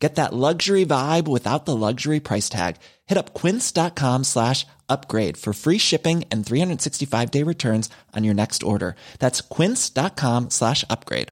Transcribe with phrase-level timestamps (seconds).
[0.00, 2.76] Get that luxury vibe without the luxury price tag.
[3.06, 8.62] Hit up quince.com slash upgrade for free shipping and 365 day returns on your next
[8.62, 8.96] order.
[9.18, 11.28] That's quince.com slash upgrade.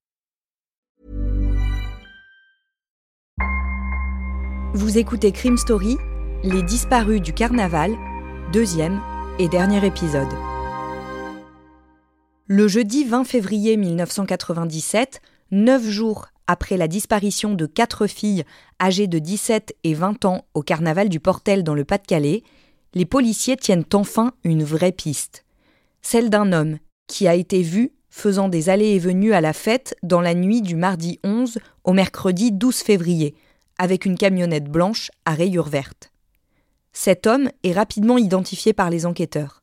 [4.75, 5.97] Vous écoutez Crime Story,
[6.45, 7.97] Les disparus du carnaval,
[8.53, 9.01] deuxième
[9.39, 10.29] et dernier épisode.
[12.47, 18.45] Le jeudi 20 février 1997, neuf jours après la disparition de quatre filles
[18.83, 22.43] âgées de 17 et 20 ans au carnaval du Portel dans le Pas-de-Calais,
[22.95, 25.45] les policiers tiennent enfin une vraie piste.
[26.03, 29.95] Celle d'un homme qui a été vu faisant des allées et venues à la fête
[30.03, 33.35] dans la nuit du mardi 11 au mercredi 12 février,
[33.77, 36.11] avec une camionnette blanche à rayures vertes.
[36.93, 39.63] Cet homme est rapidement identifié par les enquêteurs.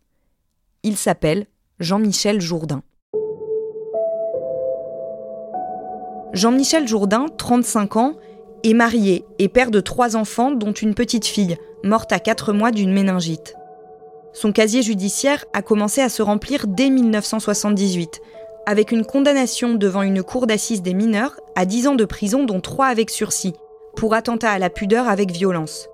[0.83, 1.47] Il s'appelle
[1.79, 2.83] Jean-Michel Jourdain.
[6.36, 8.16] Jean-Michel Jourdain, 35 ans,
[8.66, 12.72] est marié et père de trois enfants, dont une petite fille, morte à 4 mois
[12.72, 13.55] d'une méningite.
[14.33, 18.19] Son casier judiciaire a commencé à se remplir dès 1978,
[18.66, 22.59] avec une condamnation devant une cour d'assises des mineurs à 10 ans de prison, dont
[22.59, 23.53] 3 avec sursis,
[23.95, 25.88] pour attentat à la pudeur avec violence.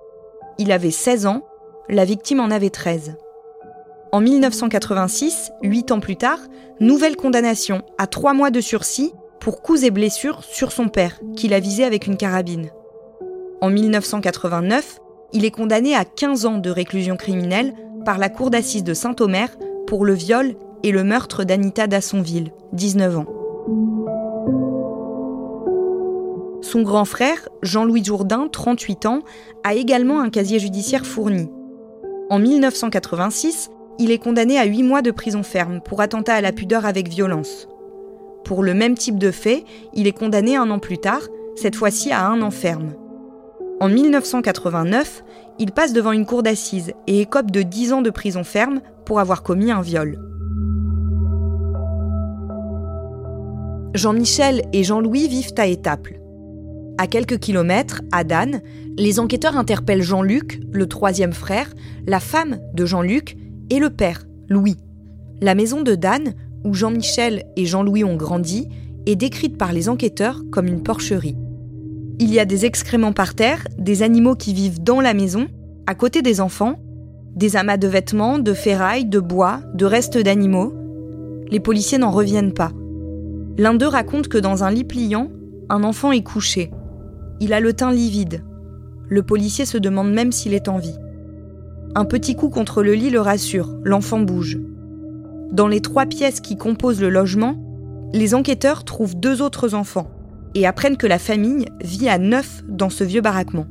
[0.58, 1.42] Il avait 16 ans,
[1.88, 3.14] la victime en avait 13.
[4.10, 6.40] En 1986, 8 ans plus tard,
[6.80, 11.52] nouvelle condamnation à 3 mois de sursis pour coups et blessures sur son père, qu'il
[11.52, 12.70] a visé avec une carabine.
[13.60, 15.00] En 1989,
[15.32, 19.48] il est condamné à 15 ans de réclusion criminelle par la cour d'assises de Saint-Omer
[19.88, 20.54] pour le viol
[20.84, 23.26] et le meurtre d'Anita Dassonville, 19 ans.
[26.62, 29.22] Son grand frère, Jean-Louis Jourdain, 38 ans,
[29.64, 31.50] a également un casier judiciaire fourni.
[32.30, 36.52] En 1986, il est condamné à 8 mois de prison ferme pour attentat à la
[36.52, 37.66] pudeur avec violence.
[38.44, 39.64] Pour le même type de fait,
[39.94, 41.22] il est condamné un an plus tard,
[41.56, 42.94] cette fois-ci à un an ferme.
[43.80, 45.24] En 1989,
[45.58, 49.20] il passe devant une cour d'assises et écope de 10 ans de prison ferme pour
[49.20, 50.18] avoir commis un viol.
[53.94, 56.20] Jean-Michel et Jean-Louis vivent à Étaples.
[56.98, 58.62] À quelques kilomètres, à Dan,
[58.96, 61.72] les enquêteurs interpellent Jean-Luc, le troisième frère,
[62.06, 63.36] la femme de Jean-Luc
[63.70, 64.76] et le père, Louis.
[65.40, 68.68] La maison de Dan, où Jean-Michel et Jean-Louis ont grandi,
[69.06, 71.36] est décrite par les enquêteurs comme une porcherie.
[72.18, 75.48] Il y a des excréments par terre, des animaux qui vivent dans la maison,
[75.86, 76.76] à côté des enfants,
[77.34, 80.72] des amas de vêtements, de ferrailles, de bois, de restes d'animaux.
[81.50, 82.72] Les policiers n'en reviennent pas.
[83.58, 85.30] L'un d'eux raconte que dans un lit pliant,
[85.68, 86.70] un enfant est couché.
[87.40, 88.44] Il a le teint livide.
[89.08, 90.98] Le policier se demande même s'il est en vie.
[91.94, 94.58] Un petit coup contre le lit le rassure, l'enfant bouge.
[95.52, 97.56] Dans les trois pièces qui composent le logement,
[98.14, 100.10] les enquêteurs trouvent deux autres enfants
[100.54, 103.66] et apprennent que la famille vit à neuf dans ce vieux baraquement.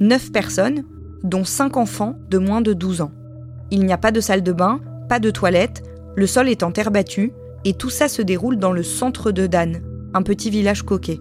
[0.00, 0.82] Neuf personnes,
[1.22, 3.12] dont cinq enfants de moins de 12 ans.
[3.70, 5.84] Il n'y a pas de salle de bain, pas de toilette,
[6.16, 7.32] le sol est en terre battue,
[7.64, 11.20] et tout ça se déroule dans le centre de Dan, un petit village coquet.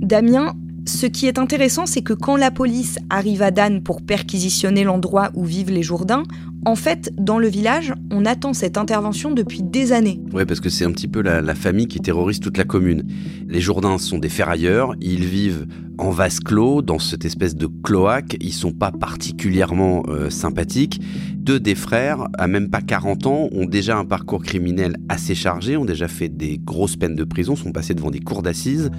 [0.00, 0.54] Damien
[0.86, 5.30] ce qui est intéressant, c'est que quand la police arrive à Dan pour perquisitionner l'endroit
[5.34, 6.24] où vivent les Jourdains,
[6.66, 10.20] en fait, dans le village, on attend cette intervention depuis des années.
[10.32, 13.04] Oui, parce que c'est un petit peu la, famille qui terrorise toute la commune.
[13.48, 15.66] Les Jourdains sont des ferrailleurs, ils vivent
[15.98, 21.00] en vase clos, dans cette espèce de cloaque, ils sont pas particulièrement euh, sympathiques.
[21.34, 25.76] Deux des frères, à même pas 40 ans, ont déjà un parcours criminel assez chargé,
[25.76, 28.90] ont déjà fait des grosses peines de prison, sont passés devant des cours d'assises.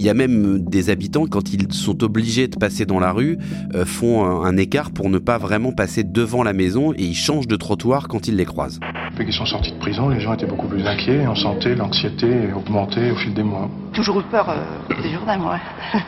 [0.00, 3.36] Il y a même des habitants, quand ils sont obligés de passer dans la rue,
[3.74, 7.46] euh, font un, écart pour ne pas vraiment passer devant la maison et ils changent
[7.46, 8.80] de trottoir quand ils les croisent.
[9.10, 11.74] Depuis qu'ils sont sortis de prison, les gens étaient beaucoup plus inquiets et on sentait
[11.74, 13.68] l'anxiété augmenter au fil des mois.
[13.92, 15.58] Toujours eu peur euh, des Jourdains, moi.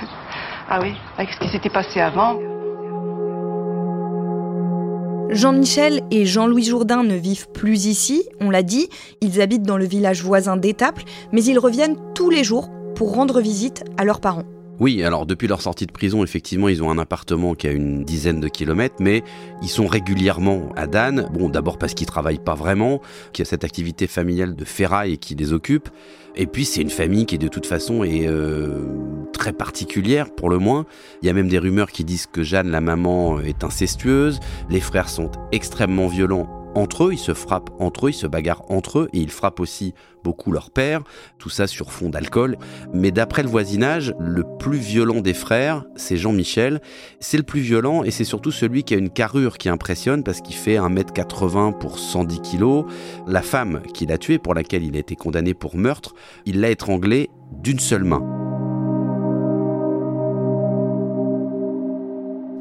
[0.70, 2.38] ah oui, avec ce qui s'était passé avant.
[5.28, 8.88] Jean-Michel et Jean-Louis Jourdain ne vivent plus ici, on l'a dit,
[9.20, 12.70] ils habitent dans le village voisin d'Étaples, mais ils reviennent tous les jours
[13.02, 14.44] pour rendre visite à leurs parents.
[14.78, 18.04] Oui, alors depuis leur sortie de prison, effectivement, ils ont un appartement qui a une
[18.04, 19.25] dizaine de kilomètres, mais
[19.60, 21.28] ils sont régulièrement à Dan.
[21.32, 23.00] Bon, d'abord parce qu'ils travaillent pas vraiment,
[23.32, 25.88] qu'il y a cette activité familiale de ferraille qui les occupe.
[26.37, 28.84] Et puis c'est une famille qui de toute façon est euh,
[29.32, 30.87] très particulière pour le moins.
[31.22, 34.38] Il y a même des rumeurs qui disent que Jeanne, la maman, est incestueuse.
[34.70, 38.64] Les frères sont extrêmement violents entre eux, ils se frappent entre eux, ils se bagarrent
[38.70, 41.02] entre eux et ils frappent aussi beaucoup leur père,
[41.38, 42.56] tout ça sur fond d'alcool.
[42.92, 46.80] Mais d'après le voisinage, le plus violent des frères, c'est Jean-Michel.
[47.20, 50.40] C'est le plus violent et c'est surtout celui qui a une carrure qui impressionne parce
[50.40, 52.84] qu'il fait 1m80 pour 110 kg.
[53.26, 56.14] La femme qu'il a tuée, pour laquelle il a été condamné pour meurtre,
[56.46, 58.22] il l'a étranglée d'une seule main.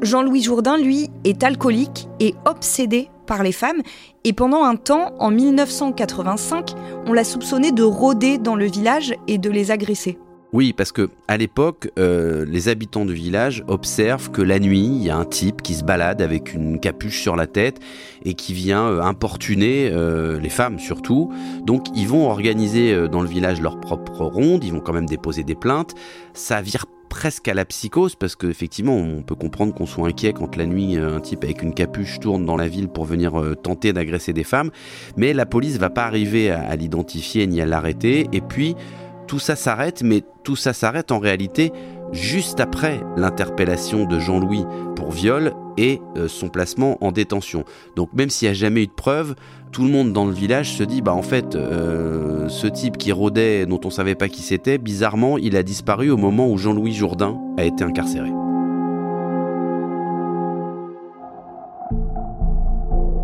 [0.02, 3.08] Jean-Louis Jourdain, lui, est alcoolique et obsédé
[3.40, 3.80] les femmes.
[4.24, 6.74] Et pendant un temps, en 1985,
[7.06, 10.18] on l'a soupçonné de rôder dans le village et de les agresser.
[10.52, 15.02] Oui, parce que à l'époque, euh, les habitants du village observent que la nuit, il
[15.02, 17.80] y a un type qui se balade avec une capuche sur la tête
[18.26, 21.32] et qui vient euh, importuner euh, les femmes surtout.
[21.64, 24.62] Donc, ils vont organiser dans le village leur propre ronde.
[24.62, 25.94] Ils vont quand même déposer des plaintes.
[26.34, 30.56] Ça vire presque à la psychose parce qu'effectivement on peut comprendre qu'on soit inquiet quand
[30.56, 34.32] la nuit un type avec une capuche tourne dans la ville pour venir tenter d'agresser
[34.32, 34.70] des femmes
[35.18, 38.76] mais la police va pas arriver à l'identifier ni à l'arrêter et puis
[39.32, 41.72] tout ça s'arrête, mais tout ça s'arrête en réalité
[42.12, 47.64] juste après l'interpellation de Jean-Louis pour viol et euh, son placement en détention.
[47.96, 49.34] Donc même s'il n'y a jamais eu de preuve,
[49.70, 53.10] tout le monde dans le village se dit bah en fait euh, ce type qui
[53.10, 56.92] rôdait dont on savait pas qui c'était, bizarrement il a disparu au moment où Jean-Louis
[56.92, 58.28] Jourdain a été incarcéré.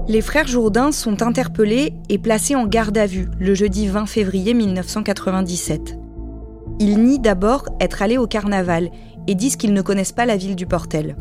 [0.09, 4.55] Les frères Jourdain sont interpellés et placés en garde à vue le jeudi 20 février
[4.55, 5.99] 1997.
[6.79, 8.91] Ils nient d'abord être allés au carnaval
[9.27, 11.15] et disent qu'ils ne connaissent pas la ville du Portel.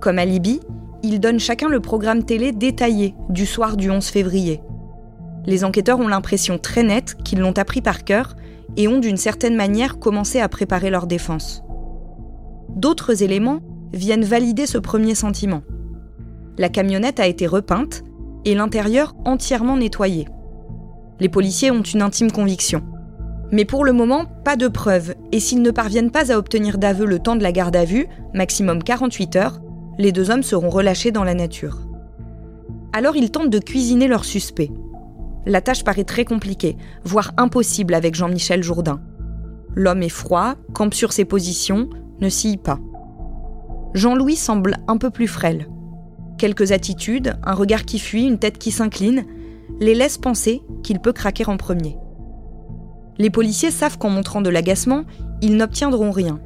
[0.00, 0.58] Comme alibi,
[1.04, 4.60] ils donnent chacun le programme télé détaillé du soir du 11 février.
[5.46, 8.34] Les enquêteurs ont l'impression très nette qu'ils l'ont appris par cœur
[8.76, 11.62] et ont d'une certaine manière commencé à préparer leur défense.
[12.70, 13.60] D'autres éléments
[13.92, 15.62] viennent valider ce premier sentiment.
[16.60, 18.04] La camionnette a été repeinte
[18.44, 20.28] et l'intérieur entièrement nettoyé.
[21.18, 22.82] Les policiers ont une intime conviction.
[23.50, 27.06] Mais pour le moment, pas de preuves, et s'ils ne parviennent pas à obtenir d'aveu
[27.06, 29.62] le temps de la garde à vue, maximum 48 heures,
[29.96, 31.78] les deux hommes seront relâchés dans la nature.
[32.92, 34.70] Alors ils tentent de cuisiner leur suspect.
[35.46, 39.00] La tâche paraît très compliquée, voire impossible avec Jean-Michel Jourdain.
[39.74, 41.88] L'homme est froid, campe sur ses positions,
[42.20, 42.80] ne scie pas.
[43.94, 45.66] Jean-Louis semble un peu plus frêle.
[46.40, 49.26] Quelques attitudes, un regard qui fuit, une tête qui s'incline,
[49.78, 51.98] les laissent penser qu'il peut craquer en premier.
[53.18, 55.04] Les policiers savent qu'en montrant de l'agacement,
[55.42, 56.40] ils n'obtiendront rien.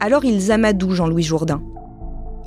[0.00, 1.62] Alors ils amadouent Jean-Louis Jourdain.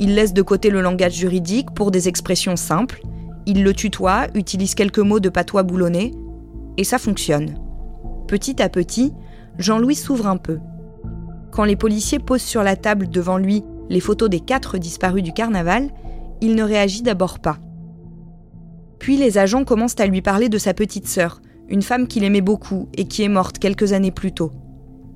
[0.01, 2.99] Ils laissent de côté le langage juridique pour des expressions simples,
[3.45, 6.11] ils le tutoient, utilisent quelques mots de patois boulonnais,
[6.75, 7.57] et ça fonctionne.
[8.27, 9.13] Petit à petit,
[9.59, 10.59] Jean-Louis s'ouvre un peu.
[11.51, 15.31] Quand les policiers posent sur la table devant lui les photos des quatre disparus du
[15.31, 15.89] carnaval,
[16.45, 17.57] il ne réagit d'abord pas.
[18.99, 22.41] Puis les agents commencent à lui parler de sa petite sœur, une femme qu'il aimait
[22.41, 24.51] beaucoup et qui est morte quelques années plus tôt.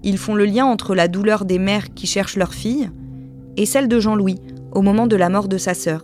[0.04, 2.90] Ils font le lien entre la douleur des mères qui cherchent leur fille
[3.58, 4.40] et celle de Jean-Louis
[4.72, 6.04] au moment de la mort de sa sœur.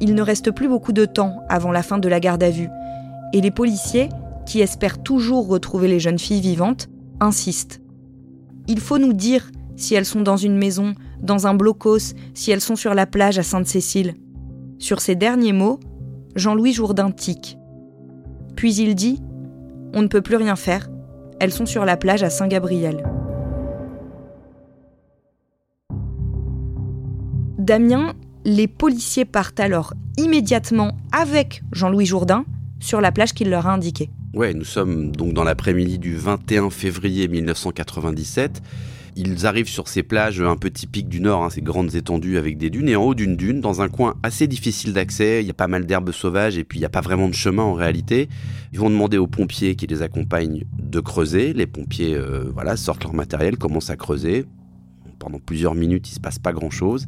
[0.00, 2.68] Il ne reste plus beaucoup de temps avant la fin de la garde à vue,
[3.32, 4.08] et les policiers,
[4.46, 6.88] qui espèrent toujours retrouver les jeunes filles vivantes,
[7.20, 7.80] insistent.
[8.66, 12.60] Il faut nous dire si elles sont dans une maison, dans un blocos, si elles
[12.60, 14.14] sont sur la plage à Sainte-Cécile.
[14.78, 15.78] Sur ces derniers mots,
[16.34, 17.58] Jean-Louis Jourdain tique.
[18.56, 19.20] Puis il dit
[19.94, 20.88] On ne peut plus rien faire,
[21.40, 23.04] elles sont sur la plage à Saint-Gabriel.
[27.58, 32.44] Damien, les policiers partent alors immédiatement avec Jean-Louis Jourdain
[32.80, 34.10] sur la plage qu'il leur a indiquée.
[34.34, 38.62] Ouais, nous sommes donc dans l'après-midi du 21 février 1997.
[39.14, 42.56] Ils arrivent sur ces plages un peu typiques du Nord, hein, ces grandes étendues avec
[42.56, 45.50] des dunes, et en haut d'une dune, dans un coin assez difficile d'accès, il y
[45.50, 47.74] a pas mal d'herbes sauvages et puis il n'y a pas vraiment de chemin en
[47.74, 48.30] réalité.
[48.72, 51.52] Ils vont demander aux pompiers qui les accompagnent de creuser.
[51.52, 54.46] Les pompiers euh, voilà, sortent leur matériel, commencent à creuser.
[55.18, 57.06] Pendant plusieurs minutes, il se passe pas grand-chose.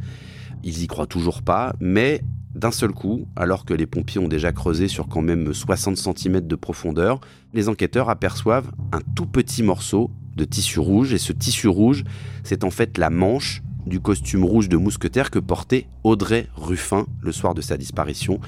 [0.63, 2.21] Ils y croient toujours pas, mais
[2.55, 6.41] d'un seul coup, alors que les pompiers ont déjà creusé sur quand même 60 cm
[6.41, 7.21] de profondeur,
[7.53, 11.13] les enquêteurs aperçoivent un tout petit morceau de tissu rouge.
[11.13, 12.05] Et ce tissu rouge,
[12.43, 17.33] c'est en fait la manche du costume rouge de mousquetaire que portait Audrey Ruffin le
[17.33, 18.41] soir de sa disparition.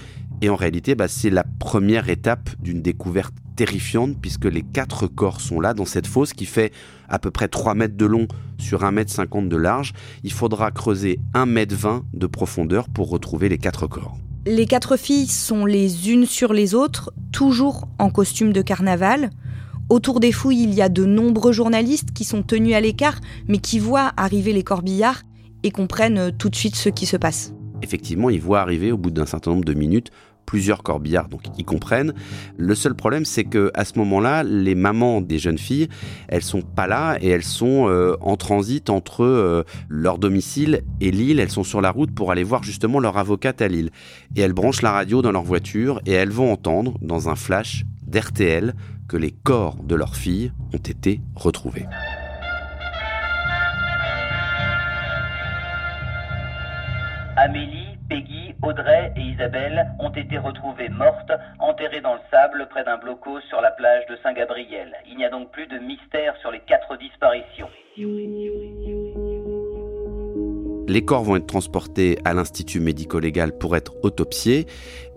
[0.42, 5.40] Et en réalité, bah, c'est la première étape d'une découverte terrifiante puisque les quatre corps
[5.40, 6.72] sont là dans cette fosse qui fait
[7.08, 8.28] à peu près 3 mètres de long
[8.58, 9.92] sur 1 mètre 50 de large.
[10.24, 14.18] Il faudra creuser 1 mètre 20 de profondeur pour retrouver les quatre corps.
[14.46, 19.30] Les quatre filles sont les unes sur les autres, toujours en costume de carnaval.
[19.88, 23.58] Autour des fouilles, il y a de nombreux journalistes qui sont tenus à l'écart, mais
[23.58, 25.22] qui voient arriver les corbillards
[25.62, 27.52] et comprennent tout de suite ce qui se passe.
[27.82, 30.10] Effectivement, ils voient arriver au bout d'un certain nombre de minutes
[30.46, 32.14] plusieurs corbillards, donc ils comprennent.
[32.56, 35.88] Le seul problème, c'est que à ce moment-là, les mamans des jeunes filles,
[36.28, 41.10] elles sont pas là et elles sont euh, en transit entre euh, leur domicile et
[41.10, 41.40] Lille.
[41.40, 43.90] Elles sont sur la route pour aller voir justement leur avocate à Lille.
[44.36, 47.84] Et elles branchent la radio dans leur voiture et elles vont entendre dans un flash
[48.06, 48.74] d'RTL
[49.08, 51.86] que les corps de leurs filles ont été retrouvés.
[57.36, 62.96] Amélie, Peggy, Audrey et Isabelle ont été retrouvées mortes, enterrées dans le sable près d'un
[62.96, 64.92] blocos sur la plage de Saint-Gabriel.
[65.06, 67.68] Il n'y a donc plus de mystère sur les quatre disparitions.
[70.88, 74.66] Les corps vont être transportés à l'Institut médico-légal pour être autopsiés.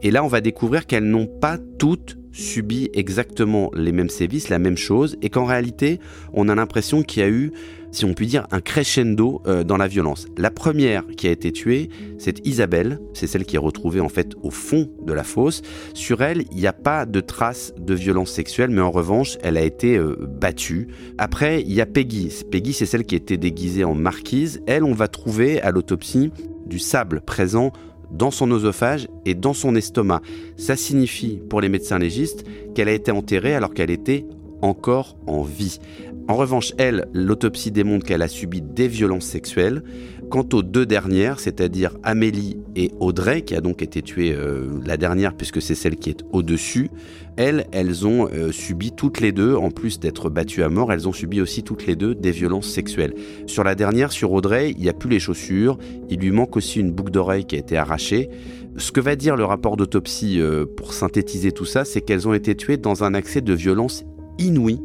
[0.01, 4.59] Et là, on va découvrir qu'elles n'ont pas toutes subi exactement les mêmes sévices, la
[4.59, 5.99] même chose, et qu'en réalité,
[6.33, 7.51] on a l'impression qu'il y a eu
[7.91, 10.27] si on peut dire, un crescendo euh, dans la violence.
[10.37, 14.33] La première qui a été tuée, c'est Isabelle, c'est celle qui est retrouvée en fait
[14.43, 15.61] au fond de la fosse.
[15.93, 19.57] Sur elle, il n'y a pas de traces de violence sexuelle, mais en revanche, elle
[19.57, 20.87] a été euh, battue.
[21.17, 22.31] Après, il y a Peggy.
[22.51, 24.61] Peggy, c'est celle qui était déguisée en marquise.
[24.67, 26.31] Elle, on va trouver à l'autopsie
[26.67, 27.71] du sable présent
[28.11, 30.21] dans son oesophage et dans son estomac.
[30.57, 34.25] Ça signifie pour les médecins légistes qu'elle a été enterrée alors qu'elle était
[34.61, 35.79] encore en vie.
[36.27, 39.83] En revanche, elle, l'autopsie démontre qu'elle a subi des violences sexuelles.
[40.29, 44.95] Quant aux deux dernières, c'est-à-dire Amélie et Audrey, qui a donc été tuée euh, la
[44.95, 46.91] dernière puisque c'est celle qui est au-dessus,
[47.35, 51.07] elles, elles ont euh, subi toutes les deux, en plus d'être battues à mort, elles
[51.07, 53.15] ont subi aussi toutes les deux des violences sexuelles.
[53.47, 55.79] Sur la dernière, sur Audrey, il n'y a plus les chaussures,
[56.11, 58.29] il lui manque aussi une boucle d'oreille qui a été arrachée.
[58.77, 62.35] Ce que va dire le rapport d'autopsie euh, pour synthétiser tout ça, c'est qu'elles ont
[62.35, 64.05] été tuées dans un accès de violence
[64.39, 64.79] inouïe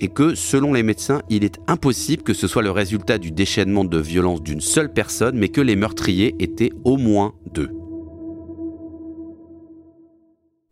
[0.00, 3.84] et que, selon les médecins, il est impossible que ce soit le résultat du déchaînement
[3.84, 7.70] de violence d'une seule personne, mais que les meurtriers étaient au moins deux.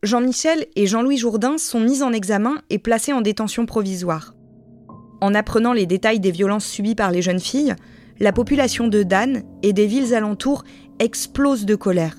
[0.03, 4.35] Jean-Michel et Jean-Louis Jourdain sont mis en examen et placés en détention provisoire.
[5.21, 7.75] En apprenant les détails des violences subies par les jeunes filles,
[8.21, 10.65] la population de Dan et des villes alentours
[10.99, 12.17] explose de colère.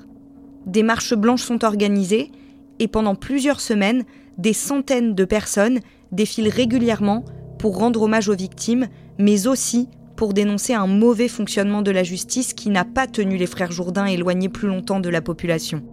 [0.66, 2.32] Des marches blanches sont organisées
[2.80, 4.04] et pendant plusieurs semaines,
[4.38, 5.80] des centaines de personnes
[6.12, 7.26] défilent régulièrement
[7.60, 12.54] pour rendre hommage aux victimes, mais aussi pour dénoncer un mauvais fonctionnement de la justice
[12.54, 15.84] qui n'a pas tenu les frères Jourdain éloignés plus longtemps de la population.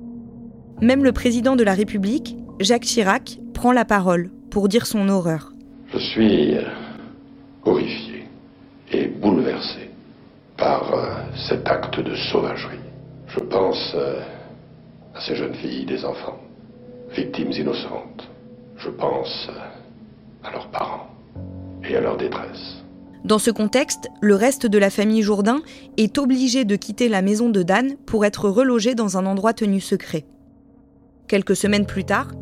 [0.80, 5.52] Même le président de la République, Jacques Chirac, prend la parole pour dire son horreur.
[5.92, 6.56] Je suis
[7.64, 8.24] horrifié
[8.92, 9.90] et bouleversé
[10.56, 11.14] par euh,
[11.48, 12.78] cet acte de sauvagerie.
[13.28, 14.20] Je pense euh,
[15.14, 16.40] à ces jeunes filles, des enfants,
[17.14, 18.28] victimes innocentes.
[18.76, 19.49] Je pense
[20.43, 21.09] à leurs parents
[21.88, 22.85] et à leur détresse.
[23.25, 25.62] Dans ce contexte, le reste de la famille Jourdain
[25.97, 29.81] est obligé de quitter la maison de Dan pour être relogé dans un endroit tenu
[29.81, 30.26] secret.
[31.26, 32.33] Quelques semaines plus tard,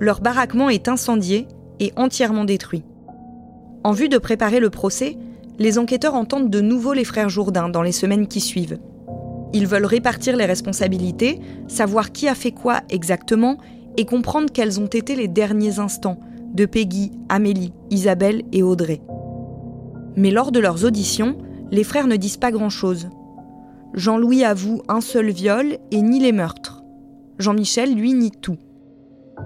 [0.00, 1.46] leur baraquement est incendié
[1.78, 2.84] et entièrement détruit.
[3.84, 5.18] En vue de préparer le procès,
[5.58, 8.78] les enquêteurs entendent de nouveau les frères Jourdain dans les semaines qui suivent.
[9.52, 13.58] Ils veulent répartir les responsabilités, savoir qui a fait quoi exactement
[13.96, 16.20] et comprendre quels ont été les derniers instants
[16.54, 19.00] de Peggy, Amélie, Isabelle et Audrey.
[20.16, 21.36] Mais lors de leurs auditions,
[21.70, 23.08] les frères ne disent pas grand-chose.
[23.94, 26.82] Jean-Louis avoue un seul viol et nie les meurtres.
[27.38, 28.58] Jean-Michel, lui, nie tout.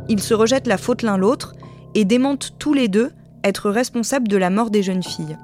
[0.08, 1.54] Ils se rejettent la faute l'un l'autre
[1.94, 3.10] et démentent tous les deux
[3.42, 5.36] être responsables de la mort des jeunes filles.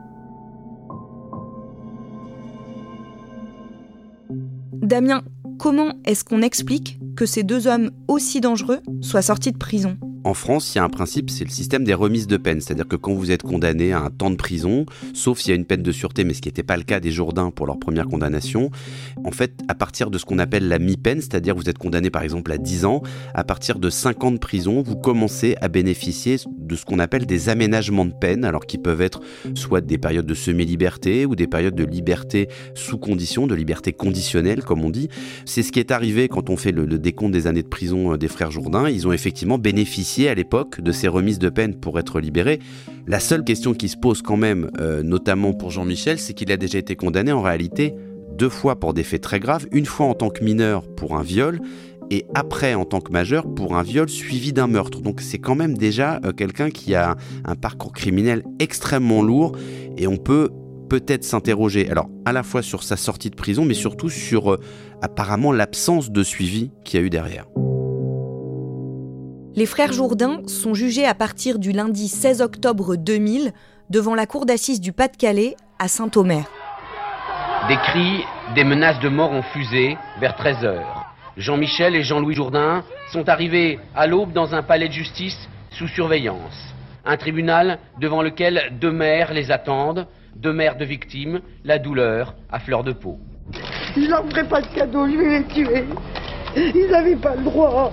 [4.73, 5.23] Damien,
[5.59, 10.35] comment est-ce qu'on explique que ces deux hommes aussi dangereux soient sortis de prison en
[10.35, 12.61] France, il y a un principe, c'est le système des remises de peine.
[12.61, 14.85] C'est-à-dire que quand vous êtes condamné à un temps de prison,
[15.15, 17.01] sauf s'il y a une peine de sûreté, mais ce qui n'était pas le cas
[17.01, 18.71] des Jourdains pour leur première condamnation,
[19.25, 22.23] en fait, à partir de ce qu'on appelle la mi-peine, c'est-à-dire vous êtes condamné par
[22.23, 23.03] exemple à 10 ans,
[23.35, 27.25] à partir de 5 ans de prison, vous commencez à bénéficier de ce qu'on appelle
[27.25, 29.21] des aménagements de peine, alors qui peuvent être
[29.55, 34.63] soit des périodes de semi-liberté ou des périodes de liberté sous condition, de liberté conditionnelle,
[34.63, 35.09] comme on dit.
[35.47, 38.13] C'est ce qui est arrivé quand on fait le, le décompte des années de prison
[38.13, 38.89] euh, des frères Jourdain.
[38.89, 42.59] Ils ont effectivement bénéficié à l'époque de ces remises de peine pour être libéré.
[43.07, 46.57] La seule question qui se pose quand même, euh, notamment pour Jean-Michel, c'est qu'il a
[46.57, 47.95] déjà été condamné en réalité
[48.37, 51.23] deux fois pour des faits très graves, une fois en tant que mineur pour un
[51.23, 51.61] viol
[52.11, 55.01] et après en tant que majeur pour un viol suivi d'un meurtre.
[55.01, 59.53] Donc c'est quand même déjà euh, quelqu'un qui a un parcours criminel extrêmement lourd
[59.97, 60.51] et on peut
[60.89, 64.61] peut-être s'interroger alors à la fois sur sa sortie de prison mais surtout sur euh,
[65.03, 67.47] apparemment l'absence de suivi qu'il y a eu derrière.
[69.57, 73.53] Les frères Jourdain sont jugés à partir du lundi 16 octobre 2000
[73.91, 76.45] devant la cour d'assises du Pas-de-Calais à Saint-Omer.
[77.67, 80.83] Des cris, des menaces de mort ont fusé vers 13h.
[81.37, 86.75] Jean-Michel et Jean-Louis Jourdain sont arrivés à l'aube dans un palais de justice sous surveillance.
[87.05, 92.61] Un tribunal devant lequel deux mères les attendent, deux mères de victimes, la douleur à
[92.61, 93.19] fleur de peau.
[93.97, 95.85] Je leur ferai pas de cadeau, je vais les tuer.
[96.57, 97.93] Ils n'avaient pas le droit.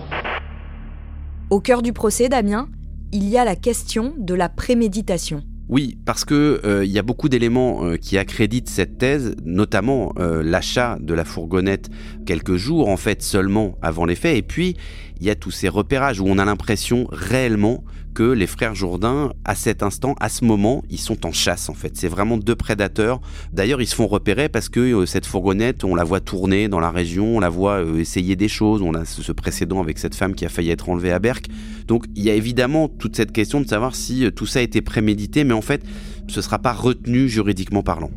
[1.49, 2.67] Au cœur du procès, Damien,
[3.13, 5.43] il y a la question de la préméditation.
[5.69, 10.11] Oui, parce que il euh, y a beaucoup d'éléments euh, qui accréditent cette thèse, notamment
[10.19, 11.89] euh, l'achat de la fourgonnette
[12.25, 14.75] quelques jours en fait seulement avant les faits, et puis
[15.21, 17.85] il y a tous ces repérages où on a l'impression réellement
[18.17, 21.75] que les frères Jourdain, à cet instant, à ce moment, ils sont en chasse en
[21.75, 21.95] fait.
[21.95, 23.21] C'est vraiment deux prédateurs.
[23.53, 26.79] D'ailleurs, ils se font repérer parce que euh, cette fourgonnette, on la voit tourner dans
[26.79, 28.81] la région, on la voit euh, essayer des choses.
[28.81, 31.45] On a ce précédent avec cette femme qui a failli être enlevée à Berck.
[31.85, 34.61] Donc, il y a évidemment toute cette question de savoir si euh, tout ça a
[34.63, 35.83] été prémédité, mais en fait,
[36.27, 38.09] ce ne sera pas retenu juridiquement parlant.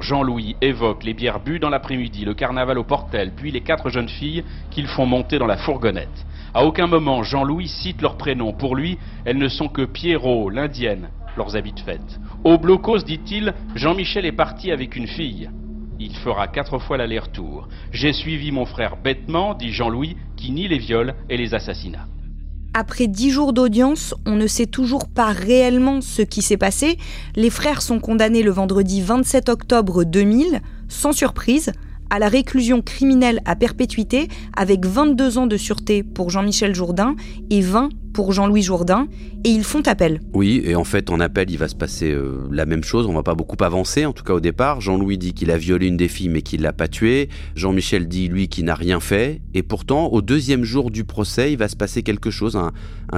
[0.00, 4.08] Jean-Louis évoque les bières bues dans l'après-midi, le carnaval au Portel, puis les quatre jeunes
[4.08, 6.26] filles qu'ils font monter dans la fourgonnette.
[6.52, 8.52] À aucun moment Jean-Louis cite leurs prénoms.
[8.52, 12.20] Pour lui, elles ne sont que Pierrot, l'indienne, leurs habits de fête.
[12.42, 15.48] Au blocos, dit-il, Jean-Michel est parti avec une fille.
[16.00, 17.68] Il fera quatre fois l'aller-retour.
[17.92, 22.06] J'ai suivi mon frère bêtement, dit Jean-Louis, qui nie les viols et les assassinats.
[22.74, 26.98] Après dix jours d'audience, on ne sait toujours pas réellement ce qui s'est passé.
[27.36, 31.72] Les frères sont condamnés le vendredi 27 octobre 2000, sans surprise
[32.10, 37.16] à la réclusion criminelle à perpétuité avec 22 ans de sûreté pour Jean-Michel Jourdain
[37.50, 39.08] et 20 pour Jean-Louis Jourdain
[39.44, 40.20] et ils font appel.
[40.34, 43.06] Oui, et en fait, en appel, il va se passer euh, la même chose.
[43.06, 44.80] On va pas beaucoup avancer, en tout cas au départ.
[44.80, 47.28] Jean-Louis dit qu'il a violé une des filles, mais qu'il l'a pas tuée.
[47.54, 49.40] Jean-Michel dit, lui, qu'il n'a rien fait.
[49.54, 52.72] Et pourtant, au deuxième jour du procès, il va se passer quelque chose, un,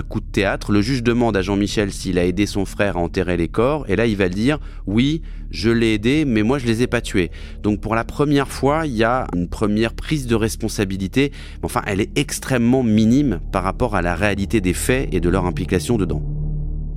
[0.08, 0.72] coup de théâtre.
[0.72, 3.84] Le juge demande à Jean-Michel s'il a aidé son frère à enterrer les corps.
[3.88, 7.00] Et là, il va dire, oui, je l'ai aidé, mais moi, je les ai pas
[7.00, 7.30] tués.
[7.62, 11.32] Donc, pour la première fois, il y a une première prise de responsabilité.
[11.62, 15.46] Enfin, elle est extrêmement minime par rapport à la réalité des faits et de leur
[15.46, 16.22] implication dedans.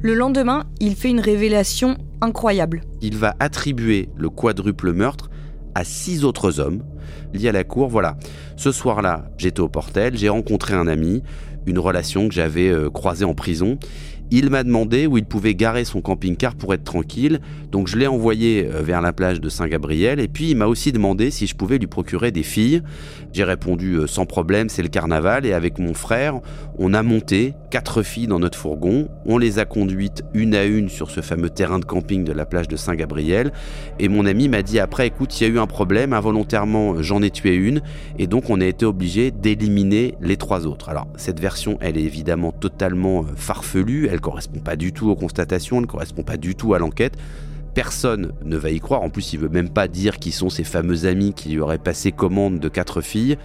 [0.01, 2.81] Le lendemain, il fait une révélation incroyable.
[3.01, 5.29] Il va attribuer le quadruple meurtre
[5.75, 6.83] à six autres hommes
[7.33, 7.89] liés à la cour.
[7.89, 8.17] Voilà,
[8.55, 11.21] ce soir-là, j'étais au Portel, j'ai rencontré un ami,
[11.65, 13.77] une relation que j'avais euh, croisée en prison.
[14.31, 17.39] Il m'a demandé où il pouvait garer son camping-car pour être tranquille,
[17.71, 20.91] donc je l'ai envoyé euh, vers la plage de Saint-Gabriel, et puis il m'a aussi
[20.91, 22.81] demandé si je pouvais lui procurer des filles.
[23.33, 26.39] J'ai répondu euh, sans problème, c'est le carnaval, et avec mon frère,
[26.79, 30.89] on a monté quatre filles dans notre fourgon, on les a conduites une à une
[30.89, 33.51] sur ce fameux terrain de camping de la plage de Saint-Gabriel,
[33.99, 37.21] et mon ami m'a dit après, écoute, il y a eu un problème, involontairement j'en
[37.21, 37.81] ai tué une,
[38.17, 40.89] et donc on a été obligé d'éliminer les trois autres.
[40.89, 45.15] Alors cette version, elle est évidemment totalement euh, farfelue, elle correspond pas du tout aux
[45.15, 47.17] constatations, elle ne correspond pas du tout à l'enquête.
[47.73, 49.01] Personne ne va y croire.
[49.01, 51.77] En plus, il veut même pas dire qui sont ses fameux amis qui lui auraient
[51.77, 53.37] passé commande de quatre filles.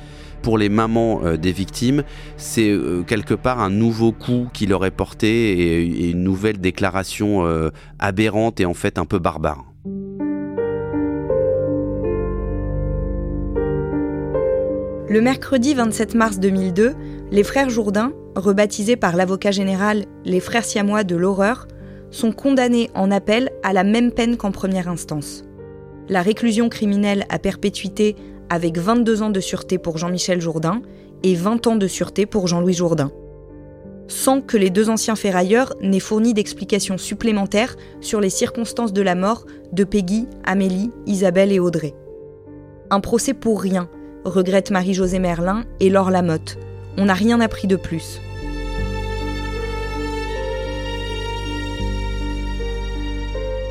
[0.43, 2.05] Pour les mamans euh, des victimes,
[2.37, 7.71] c'est euh, quelque part un nouveau coup qu'il aurait porté et, une nouvelle déclaration euh,
[7.99, 9.65] aberrante et en fait un peu barbare.
[15.11, 16.95] Le mercredi 27 mars 2002,
[17.33, 21.67] les frères Jourdain, rebaptisés par l'avocat général les frères siamois de l'horreur,
[22.13, 25.43] sont condamnés en appel à la même peine qu'en première instance.
[26.09, 28.15] La réclusion criminelle à perpétuité
[28.51, 30.81] avec 22 ans de sûreté pour Jean-Michel Jourdain
[31.25, 33.11] et 20 ans de sûreté pour Jean-Louis Jourdain.
[34.07, 39.17] Sans que les deux anciens ferrailleurs n'aient fourni d'explications supplémentaires sur les circonstances de la
[39.17, 41.97] mort de Peggy, Amélie, Isabelle et Audrey.
[42.91, 43.89] Un procès pour rien,
[44.25, 46.59] regrette Marie-Josée Merlin et Laure Lamotte.
[46.97, 48.21] On n'a rien appris de plus.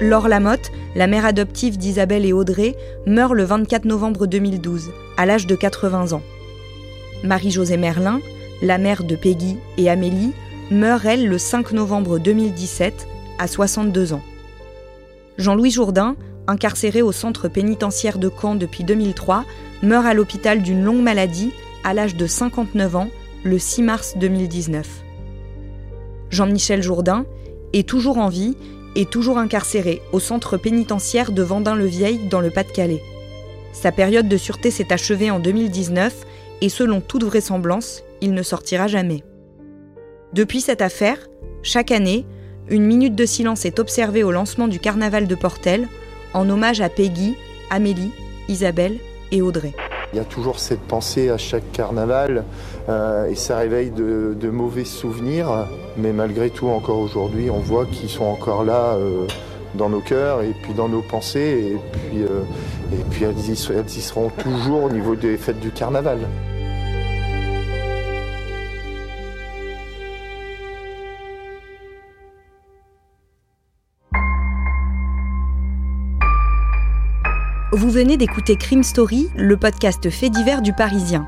[0.01, 5.45] Laure Lamotte, la mère adoptive d'Isabelle et Audrey, meurt le 24 novembre 2012, à l'âge
[5.45, 6.21] de 80 ans.
[7.23, 8.21] Marie-Josée Merlin,
[8.61, 10.31] la mère de Peggy et Amélie,
[10.71, 13.07] meurt elle le 5 novembre 2017,
[13.39, 14.21] à 62 ans.
[15.37, 16.15] Jean-Louis Jourdain,
[16.49, 19.45] incarcéré au centre pénitentiaire de Caen depuis 2003,
[19.83, 21.51] meurt à l'hôpital d'une longue maladie
[21.83, 23.09] à l'âge de 59 ans
[23.43, 24.87] le 6 mars 2019.
[26.29, 27.25] Jean-Michel Jourdain
[27.73, 28.57] est toujours en vie
[28.95, 33.01] et toujours incarcéré au centre pénitentiaire de Vendin-le-Vieil dans le Pas-de-Calais.
[33.71, 36.25] Sa période de sûreté s'est achevée en 2019
[36.61, 39.23] et selon toute vraisemblance, il ne sortira jamais.
[40.33, 41.17] Depuis cette affaire,
[41.63, 42.25] chaque année,
[42.69, 45.87] une minute de silence est observée au lancement du carnaval de Portel
[46.33, 47.35] en hommage à Peggy,
[47.69, 48.11] Amélie,
[48.47, 48.97] Isabelle
[49.31, 49.73] et Audrey.
[50.11, 52.43] Il y a toujours cette pensée à chaque carnaval
[52.89, 55.67] euh, et ça réveille de, mauvais souvenirs.
[55.97, 59.27] Mais malgré tout, encore aujourd'hui, on voit qu'ils sont encore là euh,
[59.75, 61.75] dans nos cœurs et puis dans nos pensées.
[61.75, 62.41] Et puis, euh,
[62.91, 66.19] et puis elles, y, elles, y, seront, toujours au niveau des fêtes du carnaval.
[77.89, 81.27] Vous venez d'écouter Crime Story, le podcast fait divers du Parisien,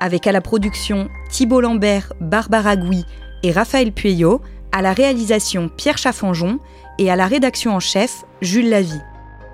[0.00, 3.04] avec à la production Thibault Lambert, Barbara Gouy
[3.44, 4.40] et Raphaël Pueyo,
[4.72, 6.58] à la réalisation Pierre Chaffanjon
[6.98, 9.00] et à la rédaction en chef Jules Lavie.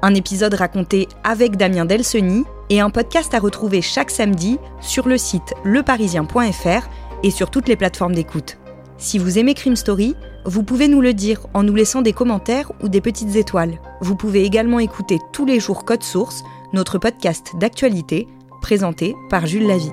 [0.01, 5.19] Un épisode raconté avec Damien Delseny et un podcast à retrouver chaque samedi sur le
[5.19, 6.88] site leparisien.fr
[7.23, 8.57] et sur toutes les plateformes d'écoute.
[8.98, 10.14] Si vous aimez Crime Story,
[10.46, 13.78] vous pouvez nous le dire en nous laissant des commentaires ou des petites étoiles.
[14.00, 18.26] Vous pouvez également écouter tous les jours Code Source, notre podcast d'actualité,
[18.62, 19.92] présenté par Jules Lavie.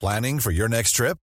[0.00, 1.21] Planning for your next trip?